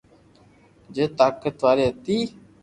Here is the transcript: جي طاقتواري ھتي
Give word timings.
جي 0.93 1.05
طاقتواري 1.19 1.85
ھتي 1.91 2.17